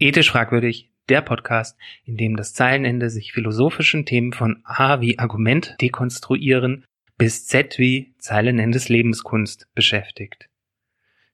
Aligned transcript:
Ethisch 0.00 0.30
fragwürdig, 0.30 0.92
der 1.08 1.22
Podcast, 1.22 1.76
in 2.04 2.16
dem 2.16 2.36
das 2.36 2.54
Zeilenende 2.54 3.10
sich 3.10 3.32
philosophischen 3.32 4.06
Themen 4.06 4.32
von 4.32 4.60
A 4.62 5.00
wie 5.00 5.18
Argument 5.18 5.74
dekonstruieren 5.80 6.84
bis 7.16 7.48
Z 7.48 7.80
wie 7.80 8.14
Zeilenendes 8.18 8.88
Lebenskunst 8.88 9.66
beschäftigt. 9.74 10.48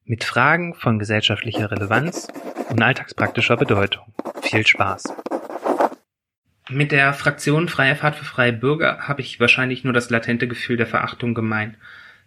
Mit 0.07 0.25
Fragen 0.25 0.73
von 0.73 0.99
gesellschaftlicher 0.99 1.71
Relevanz 1.71 2.29
und 2.71 2.81
alltagspraktischer 2.81 3.59
Bedeutung. 3.59 4.15
Viel 4.41 4.67
Spaß. 4.67 5.13
Mit 6.71 6.91
der 6.91 7.13
Fraktion 7.13 7.69
Freie 7.69 7.97
Fahrt 7.97 8.17
für 8.17 8.25
freie 8.25 8.55
Bürger 8.55 9.01
habe 9.07 9.21
ich 9.21 9.41
wahrscheinlich 9.41 9.85
nur 9.85 9.93
das 9.93 10.09
latente 10.09 10.49
Gefühl 10.49 10.79
der 10.79 10.87
Verachtung 10.87 11.35
gemeint, 11.35 11.77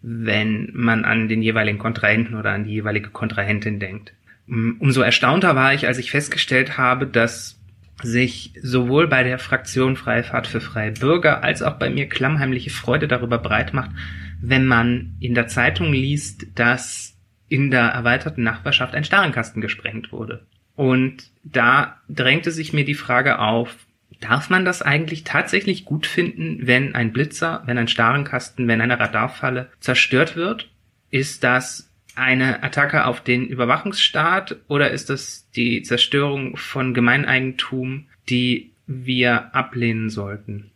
wenn 0.04 0.69
man 0.71 1.04
an 1.04 1.29
den 1.29 1.41
jeweiligen 1.41 1.79
Kontrahenten 1.79 2.35
oder 2.35 2.51
an 2.51 2.65
die 2.65 2.73
jeweilige 2.73 3.09
Kontrahentin 3.09 3.79
denkt. 3.79 4.13
Umso 4.48 5.02
erstaunter 5.02 5.55
war 5.55 5.73
ich, 5.73 5.88
als 5.88 5.98
ich 5.98 6.11
festgestellt 6.11 6.77
habe, 6.77 7.05
dass 7.05 7.60
sich 8.04 8.54
sowohl 8.61 9.07
bei 9.07 9.23
der 9.23 9.39
Fraktion 9.39 9.96
Freie 9.96 10.23
Fahrt 10.23 10.47
für 10.47 10.61
Freie 10.61 10.92
Bürger 10.92 11.43
als 11.43 11.61
auch 11.61 11.73
bei 11.73 11.89
mir 11.89 12.07
klammheimliche 12.07 12.70
Freude 12.70 13.07
darüber 13.07 13.39
breit 13.39 13.73
macht, 13.73 13.92
wenn 14.39 14.68
man 14.68 15.15
in 15.20 15.33
der 15.33 15.47
Zeitung 15.47 15.92
liest, 15.92 16.47
dass 16.56 17.15
in 17.50 17.71
der 17.71 17.86
erweiterten 17.86 18.43
Nachbarschaft 18.43 18.93
ein 18.93 19.04
Starrenkasten 19.04 19.61
gesprengt 19.61 20.11
wurde. 20.11 20.46
Und 20.75 21.32
da 21.43 22.00
drängte 22.07 22.51
sich 22.51 22.71
mir 22.71 22.86
die 22.86 22.93
Frage 22.93 23.39
auf, 23.39 23.75
darf 24.20 24.50
man 24.50 24.64
das 24.64 24.82
eigentlich 24.82 25.23
tatsächlich 25.23 25.86
gut 25.86 26.06
finden, 26.06 26.68
wenn 26.68 26.93
ein 26.93 27.14
Blitzer, 27.14 27.64
wenn 27.65 27.78
ein 27.78 27.87
Starrenkasten, 27.87 28.68
wenn 28.68 28.82
eine 28.82 29.00
Radarfalle 29.00 29.70
zerstört 29.79 30.36
wird? 30.36 30.70
Ist 31.09 31.43
das 31.43 31.86
eine 32.17 32.64
Attacke 32.64 33.06
auf 33.06 33.22
den 33.22 33.45
Überwachungsstaat 33.45 34.58
oder 34.67 34.92
ist 34.92 35.09
das 35.09 35.50
die 35.56 35.84
Zerstörung 35.84 36.58
von 36.58 36.94
Gemeineigentum, 36.94 38.08
die 38.30 38.72
wir 38.88 39.54
ablehnen 39.56 40.09
sollten? 40.09 40.72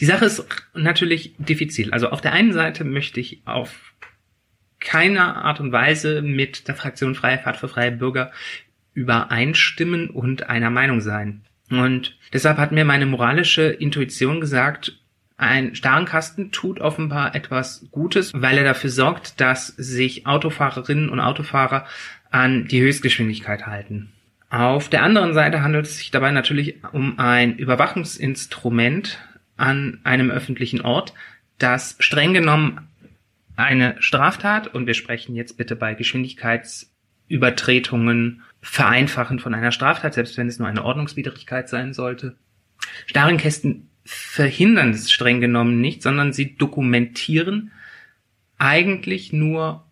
Die 0.00 0.06
Sache 0.06 0.24
ist 0.24 0.44
natürlich 0.74 1.34
diffizil. 1.38 1.92
Also 1.92 2.08
auf 2.10 2.20
der 2.20 2.32
einen 2.32 2.52
Seite 2.52 2.84
möchte 2.84 3.20
ich 3.20 3.42
auf 3.44 3.94
keine 4.80 5.36
Art 5.36 5.60
und 5.60 5.72
Weise 5.72 6.22
mit 6.22 6.68
der 6.68 6.74
Fraktion 6.74 7.14
Freie 7.14 7.38
Fahrt 7.38 7.56
für 7.56 7.68
freie 7.68 7.92
Bürger 7.92 8.32
übereinstimmen 8.94 10.10
und 10.10 10.48
einer 10.48 10.70
Meinung 10.70 11.00
sein. 11.00 11.42
Und 11.70 12.16
deshalb 12.32 12.58
hat 12.58 12.72
mir 12.72 12.84
meine 12.84 13.06
moralische 13.06 13.64
Intuition 13.64 14.40
gesagt, 14.40 14.98
ein 15.38 15.74
Starrenkasten 15.76 16.50
tut 16.50 16.80
offenbar 16.80 17.36
etwas 17.36 17.86
Gutes, 17.92 18.32
weil 18.34 18.58
er 18.58 18.64
dafür 18.64 18.90
sorgt, 18.90 19.40
dass 19.40 19.68
sich 19.68 20.26
Autofahrerinnen 20.26 21.08
und 21.08 21.20
Autofahrer 21.20 21.86
an 22.30 22.66
die 22.66 22.80
Höchstgeschwindigkeit 22.80 23.64
halten. 23.66 24.12
Auf 24.50 24.88
der 24.88 25.04
anderen 25.04 25.34
Seite 25.34 25.62
handelt 25.62 25.86
es 25.86 25.98
sich 25.98 26.10
dabei 26.10 26.32
natürlich 26.32 26.82
um 26.92 27.20
ein 27.20 27.56
Überwachungsinstrument 27.56 29.20
an 29.56 30.00
einem 30.02 30.30
öffentlichen 30.30 30.80
Ort, 30.80 31.14
das 31.58 31.94
streng 32.00 32.34
genommen 32.34 32.88
eine 33.54 33.94
Straftat, 34.00 34.74
und 34.74 34.86
wir 34.86 34.94
sprechen 34.94 35.36
jetzt 35.36 35.56
bitte 35.56 35.76
bei 35.76 35.94
Geschwindigkeitsübertretungen 35.94 38.42
vereinfachen 38.60 39.38
von 39.38 39.54
einer 39.54 39.70
Straftat, 39.70 40.14
selbst 40.14 40.36
wenn 40.36 40.48
es 40.48 40.58
nur 40.58 40.66
eine 40.66 40.84
Ordnungswidrigkeit 40.84 41.68
sein 41.68 41.92
sollte. 41.92 42.34
Starrenkästen 43.06 43.88
verhindern 44.08 44.90
es 44.90 45.10
streng 45.10 45.42
genommen 45.42 45.82
nicht, 45.82 46.02
sondern 46.02 46.32
sie 46.32 46.56
dokumentieren 46.56 47.72
eigentlich 48.56 49.34
nur, 49.34 49.84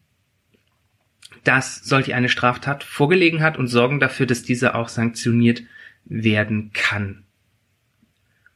dass 1.44 1.76
solch 1.84 2.14
eine 2.14 2.30
Straftat 2.30 2.82
vorgelegen 2.82 3.42
hat 3.42 3.58
und 3.58 3.68
sorgen 3.68 4.00
dafür, 4.00 4.24
dass 4.24 4.42
diese 4.42 4.74
auch 4.74 4.88
sanktioniert 4.88 5.62
werden 6.06 6.70
kann. 6.72 7.24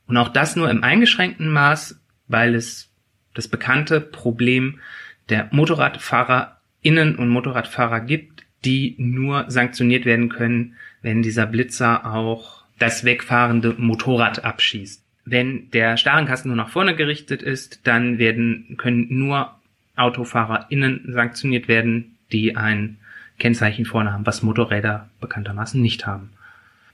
Und 0.06 0.16
auch 0.16 0.28
das 0.28 0.56
nur 0.56 0.70
im 0.70 0.82
eingeschränkten 0.82 1.50
Maß, 1.50 2.00
weil 2.26 2.54
es 2.54 2.90
das 3.34 3.46
bekannte 3.46 4.00
Problem 4.00 4.80
der 5.28 5.50
MotorradfahrerInnen 5.52 7.16
und 7.16 7.28
Motorradfahrer 7.28 8.00
gibt, 8.00 8.44
die 8.64 8.94
nur 8.98 9.50
sanktioniert 9.50 10.06
werden 10.06 10.30
können, 10.30 10.76
wenn 11.02 11.20
dieser 11.20 11.46
Blitzer 11.46 12.06
auch 12.06 12.64
das 12.78 13.04
wegfahrende 13.04 13.74
Motorrad 13.76 14.42
abschießt. 14.44 15.04
Wenn 15.30 15.70
der 15.70 15.96
Starrenkasten 15.96 16.48
nur 16.48 16.56
nach 16.56 16.70
vorne 16.70 16.96
gerichtet 16.96 17.40
ist, 17.40 17.86
dann 17.86 18.18
werden, 18.18 18.74
können 18.78 19.06
nur 19.10 19.54
AutofahrerInnen 19.94 21.12
sanktioniert 21.12 21.68
werden, 21.68 22.16
die 22.32 22.56
ein 22.56 22.96
Kennzeichen 23.38 23.84
vorne 23.84 24.12
haben, 24.12 24.26
was 24.26 24.42
Motorräder 24.42 25.08
bekanntermaßen 25.20 25.80
nicht 25.80 26.04
haben. 26.04 26.30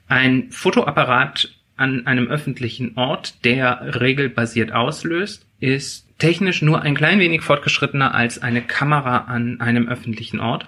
Ein 0.07 0.51
Fotoapparat 0.51 1.51
an 1.77 2.05
einem 2.05 2.27
öffentlichen 2.27 2.95
Ort, 2.95 3.43
der 3.43 3.99
regelbasiert 3.99 4.71
auslöst, 4.71 5.47
ist 5.59 6.07
technisch 6.19 6.61
nur 6.61 6.83
ein 6.83 6.93
klein 6.93 7.19
wenig 7.19 7.41
fortgeschrittener 7.41 8.13
als 8.13 8.39
eine 8.39 8.61
Kamera 8.61 9.25
an 9.25 9.61
einem 9.61 9.87
öffentlichen 9.87 10.39
Ort, 10.39 10.67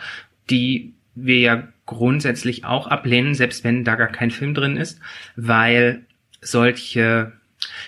die 0.50 0.94
wir 1.14 1.40
ja 1.40 1.68
grundsätzlich 1.86 2.66
auch 2.66 2.88
ablehnen, 2.88 3.36
selbst 3.36 3.64
wenn 3.64 3.84
da 3.84 3.94
gar 3.94 4.08
kein 4.08 4.32
Film 4.32 4.56
drin 4.56 4.76
ist, 4.76 5.00
weil 5.36 6.02
solche 6.42 7.34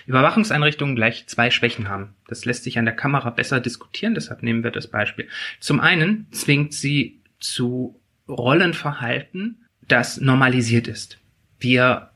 Überwachungseinrichtungen 0.06 0.96
gleich 0.96 1.26
zwei 1.26 1.50
Schwächen 1.50 1.88
haben. 1.88 2.14
Das 2.28 2.44
lässt 2.44 2.64
sich 2.64 2.78
an 2.78 2.84
der 2.84 2.96
Kamera 2.96 3.30
besser 3.30 3.60
diskutieren, 3.60 4.14
deshalb 4.14 4.42
nehmen 4.42 4.64
wir 4.64 4.70
das 4.70 4.88
Beispiel. 4.88 5.28
Zum 5.60 5.80
einen 5.80 6.26
zwingt 6.30 6.74
sie 6.74 7.20
zu 7.40 8.00
Rollenverhalten, 8.28 9.66
das 9.88 10.20
normalisiert 10.20 10.88
ist. 10.88 11.18
Wir 11.58 12.10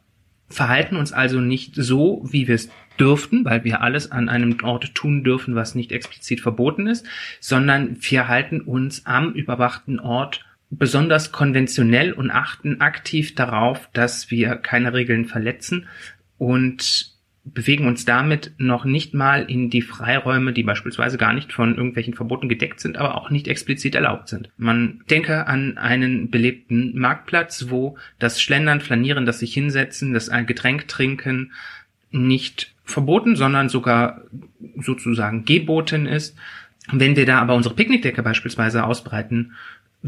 verhalten 0.49 0.97
uns 0.97 1.13
also 1.13 1.41
nicht 1.41 1.75
so, 1.75 2.25
wie 2.31 2.49
wir 2.49 2.55
es 2.55 2.71
dürften, 2.99 3.45
weil 3.45 3.65
wir 3.65 3.83
alles 3.83 4.11
an 4.11 4.29
einem 4.29 4.57
Ort 4.63 4.95
tun 4.95 5.25
dürfen, 5.25 5.55
was 5.55 5.75
nicht 5.75 5.93
explizit 5.93 6.41
verboten 6.41 6.87
ist, 6.87 7.07
sondern 7.41 7.99
wir 8.01 8.29
halten 8.29 8.61
uns 8.61 9.05
am 9.07 9.33
überwachten 9.33 10.01
Ort 10.01 10.45
besonders 10.71 11.33
konventionell 11.33 12.13
und 12.13 12.31
achten 12.31 12.81
aktiv 12.81 13.35
darauf, 13.35 13.89
dass 13.93 14.31
wir 14.31 14.57
keine 14.57 14.95
Regeln 14.95 15.27
verletzen 15.27 15.87
und 16.39 17.16
bewegen 17.47 17.87
uns 17.87 18.05
damit 18.05 18.53
noch 18.59 18.85
nicht 18.85 19.15
mal 19.15 19.45
in 19.45 19.71
die 19.71 19.83
Freiräume, 19.83 20.53
die 20.53 20.65
beispielsweise 20.65 21.17
gar 21.17 21.33
nicht 21.33 21.53
von 21.53 21.77
irgendwelchen 21.77 22.15
Verboten 22.15 22.49
gedeckt 22.49 22.81
sind, 22.81 22.97
aber 22.97 23.17
auch 23.17 23.31
nicht 23.31 23.49
explizit 23.49 23.95
erlaubt 23.95 24.29
sind. 24.29 24.51
Man 24.57 25.03
denke 25.09 25.47
an 25.47 25.79
einen 25.79 26.31
belebten 26.31 26.99
Marktplatz, 26.99 27.67
wo 27.71 27.97
das 28.19 28.41
Schlendern, 28.41 28.81
Flanieren, 28.81 29.27
das 29.27 29.39
sich 29.39 29.55
hinsetzen, 29.55 30.13
das 30.13 30.29
ein 30.29 30.47
Getränk 30.47 30.89
trinken 30.89 31.53
nicht 32.11 32.75
verboten, 32.85 33.37
sondern 33.37 33.69
sogar 33.69 34.23
sozusagen 34.77 35.45
geboten 35.45 36.07
ist. 36.07 36.37
Wenn 36.93 37.17
wir 37.17 37.27
da 37.27 37.41
aber 37.41 37.55
unsere 37.55 37.75
Picknickdecke 37.75 38.23
beispielsweise 38.23 38.85
ausbreiten 38.85 39.53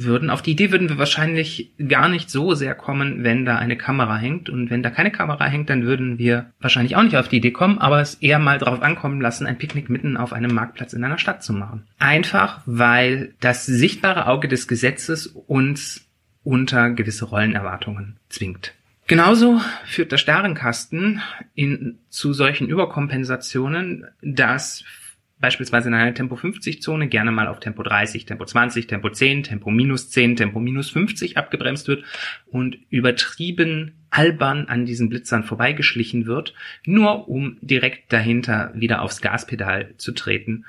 würden. 0.04 0.31
Auf 0.31 0.42
die 0.42 0.53
Idee 0.53 0.70
würden 0.70 0.88
wir 0.88 0.98
wahrscheinlich 0.98 1.72
gar 1.88 2.09
nicht 2.09 2.31
so 2.31 2.54
sehr 2.54 2.75
kommen, 2.75 3.25
wenn 3.25 3.44
da 3.44 3.56
eine 3.56 3.76
Kamera 3.76 4.16
hängt. 4.16 4.50
Und 4.50 4.70
wenn 4.70 4.82
da 4.82 4.91
keine 4.91 5.10
Kamera 5.10 5.47
hängt, 5.47 5.70
dann 5.70 5.84
würden 5.84 6.19
wir 6.19 6.50
wahrscheinlich 6.60 6.97
auch 6.97 7.03
nicht 7.03 7.16
auf 7.16 7.28
die 7.28 7.38
Idee 7.38 7.50
kommen, 7.50 7.78
aber 7.78 8.00
es 8.00 8.14
eher 8.14 8.38
mal 8.38 8.58
darauf 8.58 8.82
ankommen 8.82 9.20
lassen, 9.20 9.47
ein 9.47 9.58
Picknick 9.58 9.91
mitten 9.91 10.16
auf 10.16 10.32
einem 10.32 10.54
Marktplatz 10.54 10.92
in 10.92 11.04
einer 11.04 11.19
Stadt 11.19 11.42
zu 11.42 11.53
machen. 11.53 11.84
Einfach, 11.98 12.60
weil 12.66 13.34
das 13.41 13.66
sichtbare 13.66 14.26
Auge 14.26 14.48
des 14.48 14.69
Gesetzes 14.69 15.26
uns 15.26 16.06
unter 16.42 16.91
gewisse 16.91 17.26
Rollenerwartungen 17.26 18.16
zwingt. 18.28 18.75
Genauso 19.06 19.60
führt 19.87 20.12
der 20.12 20.19
Starrenkasten 20.19 21.22
in, 21.54 21.98
zu 22.10 22.34
solchen 22.34 22.69
Überkompensationen, 22.69 24.06
dass 24.20 24.84
beispielsweise 25.41 25.88
in 25.88 25.94
einer 25.94 26.15
Tempo 26.15 26.37
50 26.37 26.82
Zone 26.82 27.09
gerne 27.09 27.31
mal 27.31 27.49
auf 27.49 27.60
Tempo 27.60 27.82
30, 27.82 28.26
Tempo 28.26 28.44
20, 28.44 28.87
Tempo 28.87 29.10
10, 29.10 29.44
Tempo 29.44 29.71
minus 29.71 30.10
10, 30.10 30.37
Tempo 30.37 30.60
minus 30.60 30.91
50 30.91 31.37
abgebremst 31.37 31.88
wird 31.88 32.04
und 32.47 32.78
übertrieben 32.91 33.94
albern 34.11 34.67
an 34.67 34.87
diesen 34.87 35.08
Blitzern 35.08 35.44
vorbeigeschlichen 35.44 36.26
wird, 36.26 36.55
nur 36.85 37.29
um 37.29 37.58
direkt 37.61 38.12
dahinter 38.12 38.73
wieder 38.75 39.02
aufs 39.02 39.20
Gaspedal 39.20 39.94
zu 39.96 40.12
treten 40.12 40.64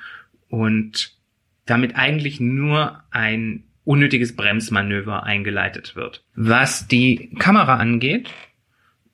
und 0.49 1.17
damit 1.65 1.95
eigentlich 1.95 2.39
nur 2.39 3.03
ein 3.11 3.63
unnötiges 3.85 4.35
Bremsmanöver 4.35 5.23
eingeleitet 5.23 5.95
wird. 5.95 6.23
Was 6.35 6.87
die 6.87 7.31
Kamera 7.39 7.77
angeht, 7.77 8.29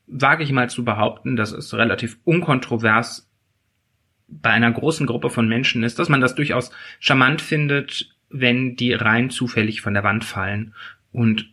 wage 0.07 0.43
ich 0.43 0.51
mal 0.51 0.69
zu 0.69 0.83
behaupten, 0.83 1.35
dass 1.35 1.51
es 1.51 1.73
relativ 1.73 2.17
unkontrovers 2.23 3.29
bei 4.27 4.49
einer 4.49 4.71
großen 4.71 5.05
Gruppe 5.05 5.29
von 5.29 5.47
Menschen 5.47 5.83
ist, 5.83 5.99
dass 5.99 6.09
man 6.09 6.21
das 6.21 6.35
durchaus 6.35 6.71
charmant 6.99 7.41
findet, 7.41 8.15
wenn 8.29 8.75
die 8.75 8.93
rein 8.93 9.29
zufällig 9.29 9.81
von 9.81 9.93
der 9.93 10.03
Wand 10.03 10.23
fallen 10.23 10.73
und 11.11 11.49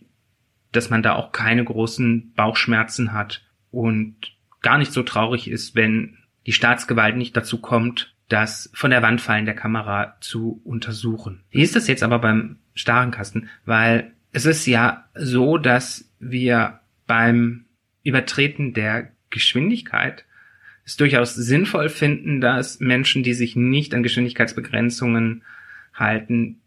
dass 0.72 0.90
man 0.90 1.02
da 1.02 1.14
auch 1.14 1.32
keine 1.32 1.64
großen 1.64 2.32
Bauchschmerzen 2.34 3.12
hat 3.12 3.44
und 3.70 4.16
gar 4.62 4.78
nicht 4.78 4.92
so 4.92 5.02
traurig 5.02 5.48
ist, 5.48 5.74
wenn 5.74 6.18
die 6.46 6.52
Staatsgewalt 6.52 7.16
nicht 7.16 7.36
dazu 7.36 7.60
kommt, 7.60 8.14
das 8.28 8.70
von 8.72 8.90
der 8.90 9.02
Wand 9.02 9.20
fallen 9.20 9.44
der 9.44 9.54
Kamera 9.54 10.16
zu 10.20 10.60
untersuchen. 10.64 11.44
Wie 11.50 11.62
ist 11.62 11.76
das 11.76 11.88
jetzt 11.88 12.02
aber 12.02 12.18
beim 12.18 12.58
Starrenkasten? 12.74 13.50
Weil 13.66 14.12
es 14.32 14.46
ist 14.46 14.66
ja 14.66 15.04
so, 15.14 15.58
dass 15.58 16.10
wir 16.18 16.80
beim 17.06 17.66
Übertreten 18.02 18.72
der 18.72 19.12
Geschwindigkeit 19.30 20.24
es 20.84 20.96
durchaus 20.96 21.34
sinnvoll 21.34 21.88
finden, 21.88 22.40
dass 22.40 22.80
Menschen, 22.80 23.22
die 23.22 23.34
sich 23.34 23.56
nicht 23.56 23.94
an 23.94 24.02
Geschwindigkeitsbegrenzungen 24.02 25.42
halten, 25.94 26.60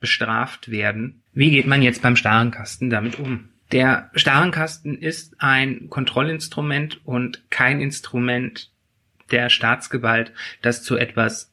bestraft 0.00 0.70
werden. 0.70 1.22
Wie 1.32 1.50
geht 1.50 1.66
man 1.66 1.82
jetzt 1.82 2.02
beim 2.02 2.16
Starrenkasten 2.16 2.90
damit 2.90 3.18
um? 3.18 3.50
Der 3.72 4.10
Starrenkasten 4.14 4.98
ist 4.98 5.34
ein 5.38 5.88
Kontrollinstrument 5.90 7.00
und 7.04 7.42
kein 7.50 7.80
Instrument 7.80 8.70
der 9.30 9.48
Staatsgewalt, 9.48 10.32
das 10.62 10.82
zu 10.82 10.96
etwas 10.96 11.52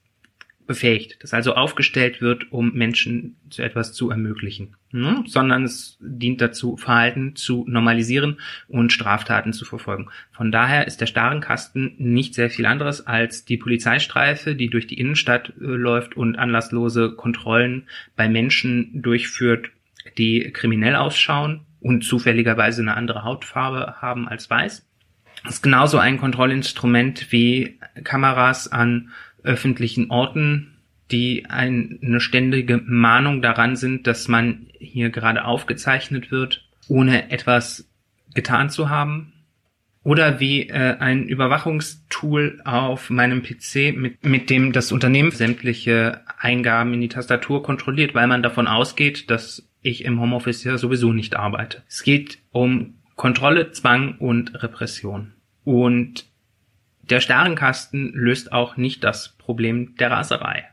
befähigt, 0.68 1.18
das 1.22 1.34
also 1.34 1.56
aufgestellt 1.56 2.22
wird, 2.22 2.52
um 2.52 2.74
Menschen 2.74 3.38
zu 3.50 3.64
etwas 3.64 3.94
zu 3.94 4.10
ermöglichen, 4.12 4.76
ne? 4.92 5.24
sondern 5.26 5.64
es 5.64 5.98
dient 6.00 6.42
dazu, 6.42 6.78
Verhalten 6.78 7.36
zu 7.36 7.66
normalisieren 7.68 8.40
und 8.68 8.92
Straftaten 8.92 9.54
zu 9.54 9.66
verfolgen. 9.66 10.10
Von 10.32 10.52
daher 10.52 10.86
ist 10.86 11.02
der 11.02 11.08
Starrenkasten 11.08 11.96
nicht 11.98 12.36
sehr 12.36 12.50
viel 12.50 12.66
anderes 12.66 13.08
als 13.08 13.46
die 13.46 13.58
Polizeistreife, 13.58 14.56
die 14.56 14.70
durch 14.70 14.88
die 14.88 15.00
Innenstadt 15.00 15.50
äh, 15.50 15.64
läuft 15.64 16.16
und 16.16 16.38
anlasslose 16.38 17.14
Kontrollen 17.14 17.88
bei 18.16 18.30
Menschen 18.30 19.02
durchführt, 19.02 19.70
die 20.18 20.52
kriminell 20.52 20.96
ausschauen 20.96 21.62
und 21.80 22.04
zufälligerweise 22.04 22.82
eine 22.82 22.96
andere 22.96 23.24
Hautfarbe 23.24 23.96
haben 24.02 24.28
als 24.28 24.50
weiß. 24.50 24.86
Ist 25.48 25.64
genauso 25.64 25.98
ein 25.98 26.18
Kontrollinstrument 26.18 27.32
wie 27.32 27.80
Kameras 28.04 28.72
an 28.72 29.10
öffentlichen 29.44 30.10
Orten, 30.10 30.78
die 31.12 31.46
eine 31.48 32.20
ständige 32.20 32.82
Mahnung 32.86 33.42
daran 33.42 33.76
sind, 33.76 34.08
dass 34.08 34.28
man 34.28 34.68
hier 34.80 35.10
gerade 35.10 35.46
aufgezeichnet 35.46 36.32
wird, 36.32 36.68
ohne 36.88 37.32
etwas 37.32 37.90
getan 38.34 38.70
zu 38.70 38.90
haben. 38.90 39.34
Oder 40.04 40.40
wie 40.40 40.70
äh, 40.70 40.98
ein 41.00 41.28
Überwachungstool 41.28 42.62
auf 42.64 43.10
meinem 43.10 43.44
PC, 43.44 43.94
mit, 43.96 44.26
mit 44.26 44.50
dem 44.50 44.72
das 44.72 44.94
Unternehmen 44.94 45.32
sämtliche 45.32 46.22
Eingaben 46.40 46.94
in 46.94 47.02
die 47.02 47.10
Tastatur 47.10 47.62
kontrolliert, 47.62 48.16
weil 48.16 48.28
man 48.28 48.42
davon 48.42 48.68
ausgeht, 48.68 49.30
dass 49.30 49.68
ich 49.82 50.06
im 50.06 50.20
Homeoffice 50.22 50.64
ja 50.64 50.78
sowieso 50.78 51.12
nicht 51.12 51.36
arbeite. 51.36 51.84
Es 51.90 52.04
geht 52.04 52.40
um 52.52 52.96
Kontrolle, 53.18 53.72
Zwang 53.72 54.16
und 54.20 54.64
Repression. 54.64 55.34
Und 55.66 56.26
der 57.02 57.20
Starrenkasten 57.20 58.14
löst 58.14 58.54
auch 58.54 58.78
nicht 58.78 59.04
das 59.04 59.36
Problem 59.38 59.96
der 59.98 60.12
Raserei. 60.12 60.66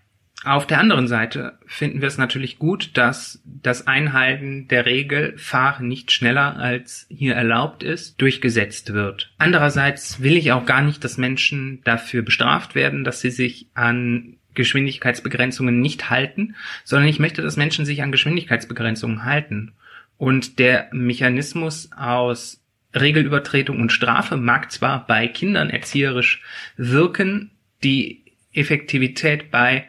Auf 0.44 0.66
der 0.66 0.78
anderen 0.78 1.08
Seite 1.08 1.58
finden 1.66 2.02
wir 2.02 2.08
es 2.08 2.18
natürlich 2.18 2.58
gut, 2.58 2.90
dass 2.98 3.40
das 3.44 3.86
Einhalten 3.86 4.68
der 4.68 4.84
Regel 4.84 5.38
Fahr 5.38 5.80
nicht 5.80 6.12
schneller 6.12 6.56
als 6.56 7.06
hier 7.08 7.34
erlaubt 7.34 7.82
ist 7.82 8.20
durchgesetzt 8.20 8.92
wird. 8.92 9.32
Andererseits 9.38 10.20
will 10.20 10.36
ich 10.36 10.52
auch 10.52 10.66
gar 10.66 10.82
nicht, 10.82 11.02
dass 11.02 11.16
Menschen 11.16 11.80
dafür 11.84 12.20
bestraft 12.20 12.74
werden, 12.74 13.04
dass 13.04 13.22
sie 13.22 13.30
sich 13.30 13.68
an 13.72 14.36
Geschwindigkeitsbegrenzungen 14.52 15.80
nicht 15.80 16.10
halten, 16.10 16.54
sondern 16.84 17.08
ich 17.08 17.18
möchte, 17.18 17.40
dass 17.40 17.56
Menschen 17.56 17.86
sich 17.86 18.02
an 18.02 18.12
Geschwindigkeitsbegrenzungen 18.12 19.24
halten. 19.24 19.72
Und 20.16 20.58
der 20.58 20.88
Mechanismus 20.92 21.90
aus 21.92 22.60
Regelübertretung 22.94 23.80
und 23.80 23.92
Strafe 23.92 24.36
mag 24.36 24.70
zwar 24.70 25.06
bei 25.06 25.26
Kindern 25.26 25.70
erzieherisch 25.70 26.42
wirken, 26.76 27.50
die 27.82 28.24
Effektivität 28.52 29.50
bei 29.50 29.86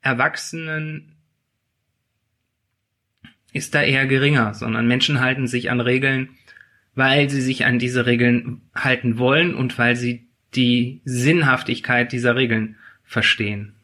Erwachsenen 0.00 1.16
ist 3.52 3.74
da 3.74 3.82
eher 3.82 4.06
geringer, 4.06 4.54
sondern 4.54 4.86
Menschen 4.86 5.20
halten 5.20 5.46
sich 5.46 5.70
an 5.70 5.80
Regeln, 5.80 6.30
weil 6.94 7.28
sie 7.28 7.40
sich 7.40 7.64
an 7.64 7.78
diese 7.78 8.06
Regeln 8.06 8.62
halten 8.74 9.18
wollen 9.18 9.54
und 9.54 9.78
weil 9.78 9.96
sie 9.96 10.26
die 10.54 11.00
Sinnhaftigkeit 11.04 12.12
dieser 12.12 12.36
Regeln 12.36 12.76
verstehen. 13.02 13.74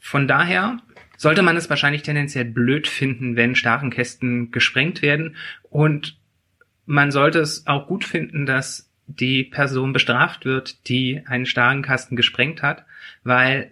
Von 0.00 0.28
daher 0.28 0.78
sollte 1.22 1.42
man 1.42 1.56
es 1.56 1.70
wahrscheinlich 1.70 2.02
tendenziell 2.02 2.44
blöd 2.44 2.88
finden, 2.88 3.36
wenn 3.36 3.54
Starrenkästen 3.54 4.50
gesprengt 4.50 5.02
werden 5.02 5.36
und 5.62 6.16
man 6.84 7.12
sollte 7.12 7.38
es 7.38 7.64
auch 7.68 7.86
gut 7.86 8.04
finden, 8.04 8.44
dass 8.44 8.90
die 9.06 9.44
Person 9.44 9.92
bestraft 9.92 10.44
wird, 10.44 10.88
die 10.88 11.22
einen 11.24 11.46
Starrenkasten 11.46 12.16
gesprengt 12.16 12.62
hat, 12.62 12.84
weil 13.22 13.70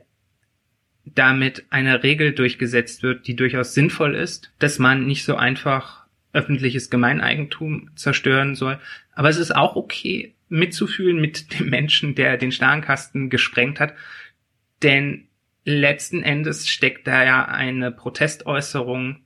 damit 1.04 1.64
eine 1.70 2.04
Regel 2.04 2.32
durchgesetzt 2.34 3.02
wird, 3.02 3.26
die 3.26 3.34
durchaus 3.34 3.74
sinnvoll 3.74 4.14
ist, 4.14 4.52
dass 4.60 4.78
man 4.78 5.04
nicht 5.04 5.24
so 5.24 5.34
einfach 5.34 6.06
öffentliches 6.32 6.88
Gemeineigentum 6.88 7.90
zerstören 7.96 8.54
soll. 8.54 8.78
Aber 9.12 9.28
es 9.28 9.38
ist 9.38 9.56
auch 9.56 9.74
okay, 9.74 10.34
mitzufühlen 10.48 11.20
mit 11.20 11.58
dem 11.58 11.68
Menschen, 11.68 12.14
der 12.14 12.36
den 12.36 12.52
Starrenkasten 12.52 13.28
gesprengt 13.28 13.80
hat, 13.80 13.94
denn 14.84 15.26
letzten 15.64 16.22
Endes 16.22 16.68
steckt 16.68 17.06
da 17.06 17.24
ja 17.24 17.44
eine 17.46 17.92
Protestäußerung 17.92 19.24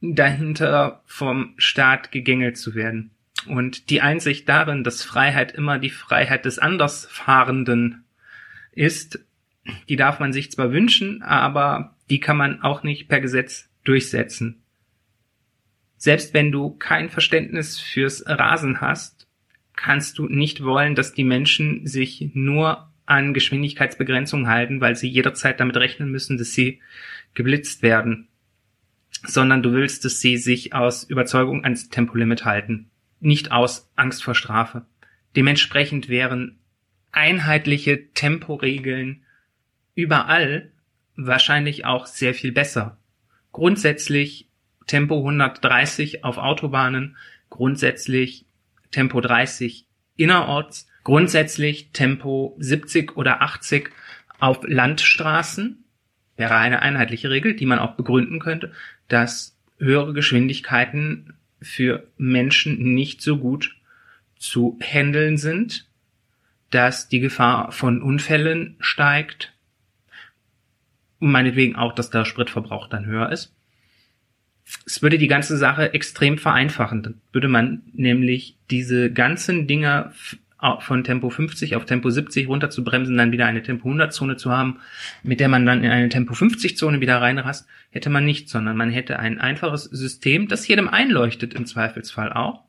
dahinter 0.00 1.02
vom 1.06 1.54
Staat 1.56 2.12
gegängelt 2.12 2.56
zu 2.56 2.74
werden. 2.74 3.10
Und 3.46 3.90
die 3.90 4.00
Einsicht 4.00 4.48
darin, 4.48 4.84
dass 4.84 5.02
Freiheit 5.02 5.52
immer 5.52 5.78
die 5.78 5.90
Freiheit 5.90 6.44
des 6.44 6.58
Andersfahrenden 6.58 8.04
ist, 8.72 9.20
die 9.88 9.96
darf 9.96 10.20
man 10.20 10.32
sich 10.32 10.50
zwar 10.50 10.72
wünschen, 10.72 11.22
aber 11.22 11.96
die 12.08 12.20
kann 12.20 12.36
man 12.36 12.62
auch 12.62 12.82
nicht 12.82 13.08
per 13.08 13.20
Gesetz 13.20 13.68
durchsetzen. 13.84 14.62
Selbst 15.96 16.32
wenn 16.32 16.50
du 16.50 16.70
kein 16.70 17.10
Verständnis 17.10 17.78
fürs 17.78 18.24
Rasen 18.26 18.80
hast, 18.80 19.28
kannst 19.76 20.18
du 20.18 20.26
nicht 20.28 20.64
wollen, 20.64 20.94
dass 20.94 21.12
die 21.12 21.24
Menschen 21.24 21.86
sich 21.86 22.30
nur 22.34 22.89
an 23.10 23.34
Geschwindigkeitsbegrenzungen 23.34 24.46
halten, 24.46 24.80
weil 24.80 24.96
sie 24.96 25.08
jederzeit 25.08 25.60
damit 25.60 25.76
rechnen 25.76 26.10
müssen, 26.10 26.38
dass 26.38 26.52
sie 26.52 26.80
geblitzt 27.34 27.82
werden 27.82 28.28
sondern 29.26 29.62
du 29.62 29.72
willst, 29.72 30.04
dass 30.04 30.20
sie 30.20 30.36
sich 30.36 30.74
aus 30.74 31.04
Überzeugung 31.04 31.64
ans 31.64 31.88
Tempolimit 31.88 32.44
halten, 32.44 32.90
nicht 33.20 33.52
aus 33.52 33.90
Angst 33.96 34.24
vor 34.24 34.34
Strafe. 34.34 34.86
Dementsprechend 35.36 36.08
wären 36.08 36.58
einheitliche 37.12 38.12
Temporegeln 38.12 39.22
überall 39.94 40.70
wahrscheinlich 41.16 41.84
auch 41.84 42.06
sehr 42.06 42.34
viel 42.34 42.52
besser. 42.52 42.98
Grundsätzlich 43.52 44.48
Tempo 44.86 45.18
130 45.18 46.24
auf 46.24 46.38
Autobahnen, 46.38 47.16
grundsätzlich 47.50 48.46
Tempo 48.90 49.20
30 49.20 49.86
innerorts, 50.16 50.88
grundsätzlich 51.10 51.90
Tempo 51.90 52.56
70 52.60 53.16
oder 53.16 53.42
80 53.42 53.90
auf 54.38 54.60
Landstraßen, 54.62 55.82
wäre 56.36 56.54
eine 56.54 56.82
einheitliche 56.82 57.30
Regel, 57.30 57.56
die 57.56 57.66
man 57.66 57.80
auch 57.80 57.96
begründen 57.96 58.38
könnte, 58.38 58.70
dass 59.08 59.58
höhere 59.78 60.12
Geschwindigkeiten 60.12 61.34
für 61.60 62.06
Menschen 62.16 62.94
nicht 62.94 63.22
so 63.22 63.38
gut 63.38 63.74
zu 64.38 64.78
handeln 64.80 65.36
sind, 65.36 65.88
dass 66.70 67.08
die 67.08 67.18
Gefahr 67.18 67.72
von 67.72 68.02
Unfällen 68.02 68.76
steigt 68.78 69.52
und 71.18 71.32
meinetwegen 71.32 71.74
auch, 71.74 71.92
dass 71.92 72.10
der 72.10 72.24
Spritverbrauch 72.24 72.86
dann 72.86 73.06
höher 73.06 73.32
ist. 73.32 73.52
Es 74.86 75.02
würde 75.02 75.18
die 75.18 75.26
ganze 75.26 75.56
Sache 75.56 75.92
extrem 75.92 76.38
vereinfachen. 76.38 77.02
Dann 77.02 77.20
würde 77.32 77.48
man 77.48 77.82
nämlich 77.94 78.58
diese 78.70 79.12
ganzen 79.12 79.66
Dinger 79.66 80.12
von 80.80 81.04
Tempo 81.04 81.30
50 81.30 81.76
auf 81.76 81.84
Tempo 81.84 82.10
70 82.10 82.48
runter 82.48 82.70
zu 82.70 82.84
bremsen, 82.84 83.16
dann 83.16 83.32
wieder 83.32 83.46
eine 83.46 83.62
Tempo 83.62 83.88
100 83.88 84.12
Zone 84.12 84.36
zu 84.36 84.50
haben, 84.50 84.78
mit 85.22 85.40
der 85.40 85.48
man 85.48 85.66
dann 85.66 85.82
in 85.82 85.90
eine 85.90 86.08
Tempo 86.08 86.34
50 86.34 86.76
Zone 86.76 87.00
wieder 87.00 87.20
reinrast, 87.20 87.66
hätte 87.90 88.10
man 88.10 88.24
nicht, 88.24 88.48
sondern 88.48 88.76
man 88.76 88.90
hätte 88.90 89.18
ein 89.18 89.40
einfaches 89.40 89.84
System, 89.84 90.48
das 90.48 90.66
jedem 90.68 90.88
einleuchtet 90.88 91.54
im 91.54 91.66
Zweifelsfall 91.66 92.32
auch, 92.32 92.64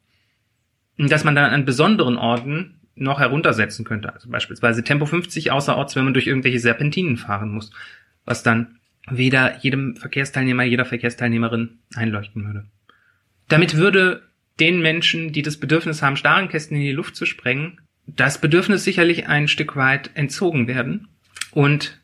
dass 0.97 1.23
man 1.23 1.35
dann 1.35 1.51
an 1.51 1.65
besonderen 1.65 2.17
Orten 2.17 2.79
noch 2.95 3.19
heruntersetzen 3.19 3.85
könnte. 3.85 4.13
Also 4.13 4.29
beispielsweise 4.29 4.83
Tempo 4.83 5.05
50 5.05 5.51
außerorts, 5.51 5.95
wenn 5.95 6.05
man 6.05 6.13
durch 6.13 6.27
irgendwelche 6.27 6.59
Serpentinen 6.59 7.17
fahren 7.17 7.51
muss, 7.51 7.71
was 8.25 8.43
dann 8.43 8.79
weder 9.09 9.57
jedem 9.59 9.95
Verkehrsteilnehmer, 9.95 10.63
jeder 10.63 10.85
Verkehrsteilnehmerin 10.85 11.79
einleuchten 11.95 12.45
würde. 12.45 12.65
Damit 13.47 13.75
würde 13.75 14.21
den 14.59 14.81
Menschen, 14.81 15.31
die 15.31 15.41
das 15.41 15.57
Bedürfnis 15.57 16.01
haben, 16.01 16.17
Starrenkästen 16.17 16.77
in 16.77 16.83
die 16.83 16.91
Luft 16.91 17.15
zu 17.15 17.25
sprengen, 17.25 17.79
das 18.05 18.41
Bedürfnis 18.41 18.83
sicherlich 18.83 19.27
ein 19.27 19.47
Stück 19.47 19.75
weit 19.75 20.11
entzogen 20.15 20.67
werden 20.67 21.07
und 21.51 22.01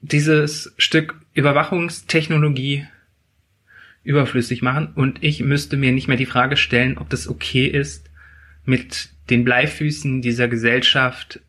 dieses 0.00 0.74
Stück 0.78 1.20
Überwachungstechnologie 1.34 2.86
überflüssig 4.04 4.62
machen 4.62 4.92
und 4.94 5.22
ich 5.22 5.42
müsste 5.42 5.76
mir 5.76 5.92
nicht 5.92 6.08
mehr 6.08 6.16
die 6.16 6.26
Frage 6.26 6.56
stellen, 6.56 6.98
ob 6.98 7.10
das 7.10 7.28
okay 7.28 7.66
ist, 7.66 8.10
mit 8.64 9.10
den 9.30 9.44
Bleifüßen 9.44 10.22
dieser 10.22 10.48
Gesellschaft 10.48 11.40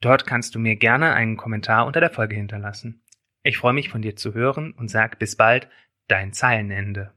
Dort 0.00 0.26
kannst 0.26 0.54
du 0.54 0.58
mir 0.58 0.76
gerne 0.76 1.12
einen 1.12 1.36
Kommentar 1.36 1.86
unter 1.86 2.00
der 2.00 2.08
Folge 2.10 2.36
hinterlassen. 2.36 3.02
Ich 3.42 3.58
freue 3.58 3.72
mich 3.72 3.88
von 3.88 4.02
dir 4.02 4.16
zu 4.16 4.34
hören 4.34 4.72
und 4.72 4.88
sag 4.88 5.18
bis 5.18 5.36
bald, 5.36 5.68
dein 6.08 6.32
Zeilenende. 6.32 7.12